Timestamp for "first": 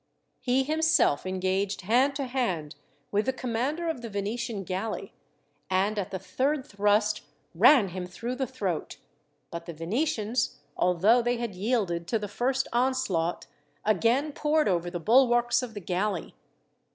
12.27-12.67